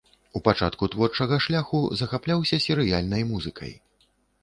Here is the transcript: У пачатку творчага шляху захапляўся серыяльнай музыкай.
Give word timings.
У 0.37 0.39
пачатку 0.47 0.89
творчага 0.95 1.39
шляху 1.47 1.83
захапляўся 2.01 2.63
серыяльнай 2.67 3.31
музыкай. 3.33 3.81